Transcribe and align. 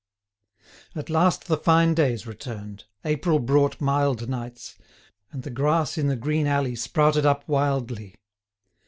At 0.95 1.11
last 1.11 1.45
the 1.47 1.57
fine 1.57 1.93
days 1.93 2.25
returned, 2.25 2.85
April 3.05 3.37
brought 3.37 3.79
mild 3.79 4.27
nights, 4.27 4.75
and 5.31 5.43
the 5.43 5.51
grass 5.51 5.95
in 5.95 6.07
the 6.07 6.15
green 6.15 6.47
alley 6.47 6.73
sprouted 6.75 7.23
up 7.23 7.47
wildly. 7.47 8.15